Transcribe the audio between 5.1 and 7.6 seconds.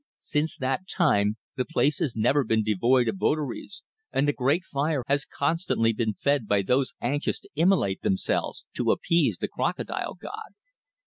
constantly been fed by those anxious to